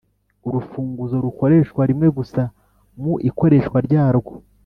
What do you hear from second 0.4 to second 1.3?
Urufunguzo